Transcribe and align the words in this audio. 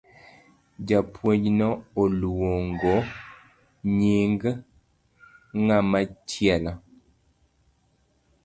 Japuonj 0.87 1.43
no 1.59 1.69
luongo 2.19 2.93
nying 3.97 4.39
ngama 5.63 5.99
chielo. 6.29 6.73